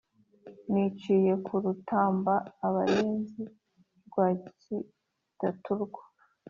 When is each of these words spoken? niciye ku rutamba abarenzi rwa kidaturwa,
niciye 0.71 1.33
ku 1.45 1.53
rutamba 1.63 2.33
abarenzi 2.67 3.43
rwa 4.05 4.27
kidaturwa, 4.59 6.01